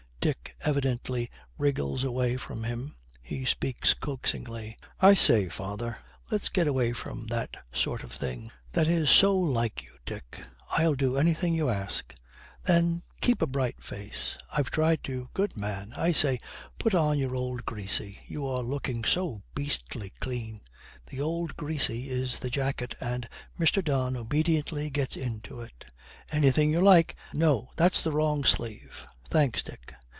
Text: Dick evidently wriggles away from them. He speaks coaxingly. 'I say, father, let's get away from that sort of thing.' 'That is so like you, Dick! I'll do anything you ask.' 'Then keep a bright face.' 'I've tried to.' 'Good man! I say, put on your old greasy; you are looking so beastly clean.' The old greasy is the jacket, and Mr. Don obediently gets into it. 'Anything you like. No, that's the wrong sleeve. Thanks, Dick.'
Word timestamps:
Dick 0.23 0.53
evidently 0.61 1.31
wriggles 1.57 2.03
away 2.03 2.37
from 2.37 2.61
them. 2.61 2.95
He 3.23 3.43
speaks 3.43 3.95
coaxingly. 3.95 4.77
'I 4.99 5.15
say, 5.15 5.49
father, 5.49 5.97
let's 6.29 6.47
get 6.47 6.67
away 6.67 6.93
from 6.93 7.25
that 7.31 7.57
sort 7.73 8.03
of 8.03 8.11
thing.' 8.11 8.51
'That 8.73 8.87
is 8.87 9.09
so 9.09 9.35
like 9.35 9.81
you, 9.81 9.93
Dick! 10.05 10.45
I'll 10.77 10.93
do 10.93 11.17
anything 11.17 11.55
you 11.55 11.71
ask.' 11.71 12.13
'Then 12.65 13.01
keep 13.19 13.41
a 13.41 13.47
bright 13.47 13.83
face.' 13.83 14.37
'I've 14.55 14.69
tried 14.69 15.03
to.' 15.03 15.29
'Good 15.33 15.57
man! 15.57 15.91
I 15.93 16.11
say, 16.11 16.37
put 16.77 16.93
on 16.93 17.17
your 17.17 17.35
old 17.35 17.65
greasy; 17.65 18.19
you 18.27 18.45
are 18.45 18.61
looking 18.61 19.03
so 19.03 19.41
beastly 19.55 20.13
clean.' 20.19 20.61
The 21.07 21.19
old 21.19 21.57
greasy 21.57 22.11
is 22.11 22.37
the 22.37 22.51
jacket, 22.51 22.93
and 22.99 23.27
Mr. 23.59 23.83
Don 23.83 24.15
obediently 24.15 24.91
gets 24.91 25.17
into 25.17 25.61
it. 25.61 25.83
'Anything 26.31 26.69
you 26.69 26.79
like. 26.81 27.15
No, 27.33 27.71
that's 27.75 28.01
the 28.01 28.11
wrong 28.11 28.43
sleeve. 28.43 29.07
Thanks, 29.27 29.63
Dick.' 29.63 29.95